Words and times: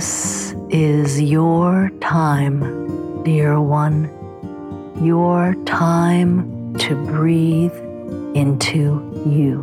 This 0.00 0.54
is 0.70 1.20
your 1.20 1.90
time, 2.00 3.22
dear 3.22 3.60
one. 3.60 4.08
Your 5.04 5.54
time 5.66 6.74
to 6.78 6.94
breathe 7.04 7.76
into 8.34 9.04
you. 9.28 9.60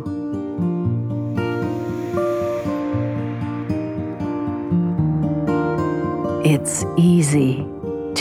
It's 6.44 6.84
easy 6.96 7.66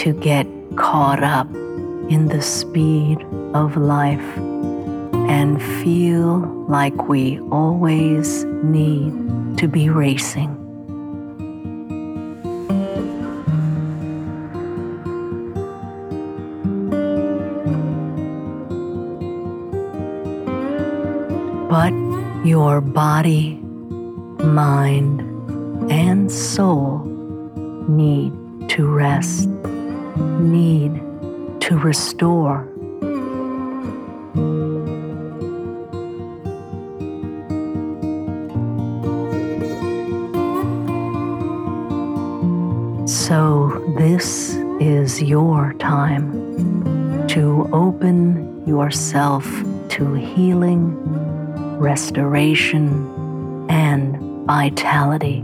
to 0.02 0.12
get 0.20 0.48
caught 0.76 1.22
up 1.22 1.48
in 2.10 2.30
the 2.30 2.42
speed 2.42 3.22
of 3.54 3.78
life 3.78 4.38
and 5.30 5.62
feel 5.84 6.40
like 6.68 7.08
we 7.08 7.40
always 7.52 8.44
need 8.64 9.60
to 9.60 9.68
be 9.68 9.90
racing. 9.90 10.57
Your 22.68 22.82
body, 22.82 23.54
mind, 24.44 25.22
and 25.90 26.30
soul 26.30 27.00
need 27.88 28.34
to 28.68 28.86
rest, 28.86 29.48
need 30.58 30.92
to 31.62 31.78
restore. 31.78 32.68
So, 43.08 43.82
this 43.98 44.56
is 44.82 45.22
your 45.22 45.74
time 45.80 47.28
to 47.30 47.70
open 47.72 48.68
yourself 48.68 49.46
to 49.96 50.14
healing, 50.16 50.84
restoration, 51.80 53.68
and 53.70 54.46
vitality. 54.46 55.42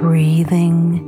Breathing 0.00 1.05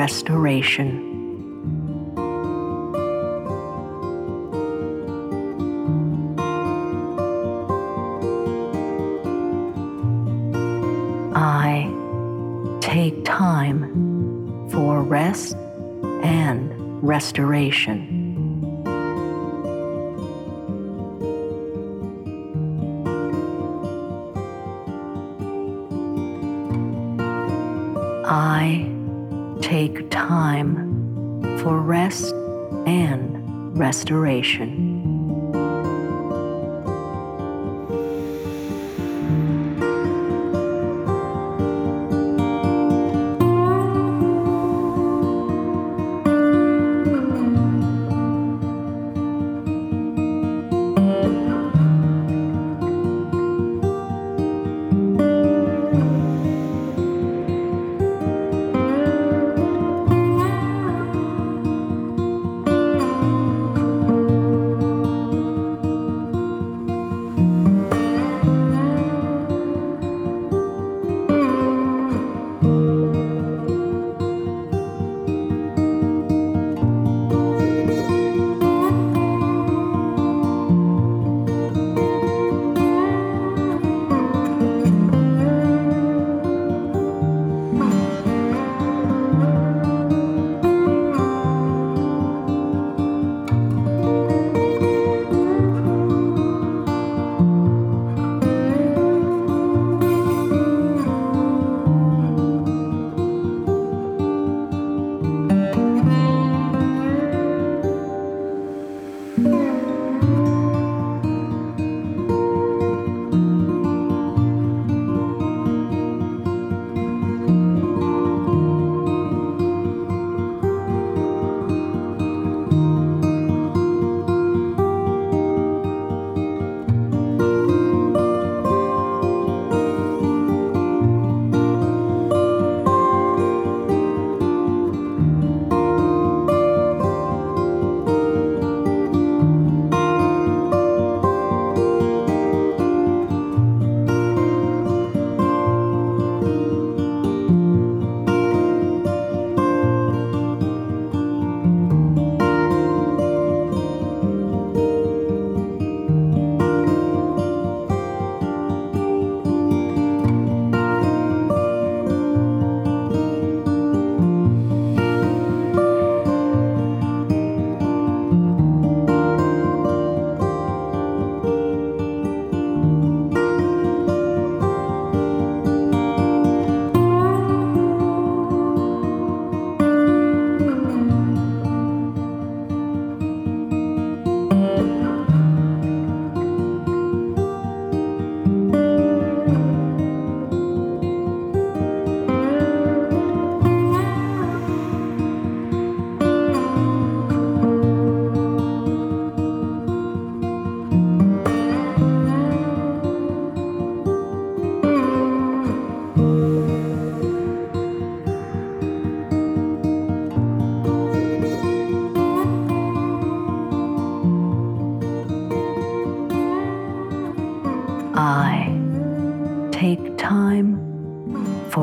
restoration. 0.00 0.88
I 11.36 11.92
take 12.80 13.26
time 13.26 14.70
for 14.70 15.02
rest 15.02 15.54
and 16.22 16.72
restoration. 17.02 18.16
I 28.24 28.89
take 29.60 30.10
time 30.10 31.58
for 31.58 31.78
rest 31.80 32.32
and 32.86 33.78
restoration. 33.78 34.89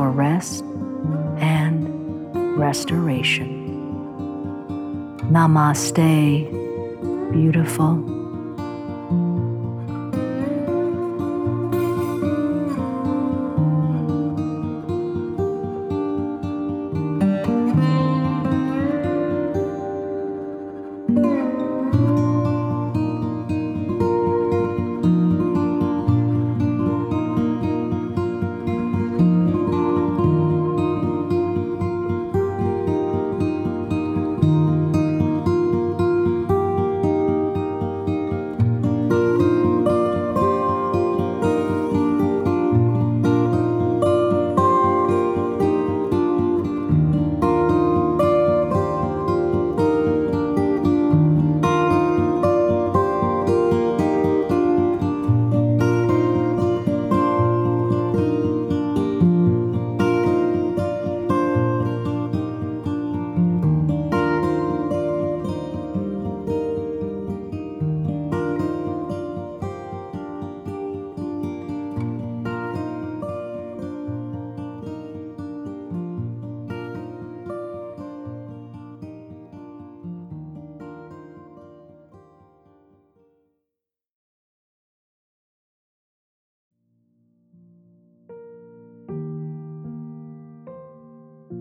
for 0.07 0.11
rest 0.11 0.63
and 1.39 2.57
restoration. 2.57 3.49
Namaste, 5.29 6.49
beautiful. 7.33 8.16